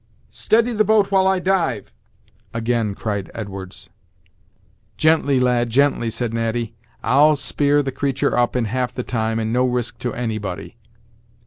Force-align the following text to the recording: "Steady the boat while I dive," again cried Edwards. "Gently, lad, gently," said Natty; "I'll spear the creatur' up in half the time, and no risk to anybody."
"Steady 0.31 0.73
the 0.73 0.83
boat 0.83 1.11
while 1.11 1.27
I 1.27 1.37
dive," 1.37 1.93
again 2.55 2.95
cried 2.95 3.29
Edwards. 3.35 3.87
"Gently, 4.97 5.39
lad, 5.39 5.69
gently," 5.69 6.09
said 6.09 6.33
Natty; 6.33 6.73
"I'll 7.03 7.35
spear 7.35 7.83
the 7.83 7.91
creatur' 7.91 8.35
up 8.35 8.55
in 8.55 8.65
half 8.65 8.95
the 8.95 9.03
time, 9.03 9.37
and 9.37 9.53
no 9.53 9.63
risk 9.63 9.99
to 9.99 10.11
anybody." 10.11 10.75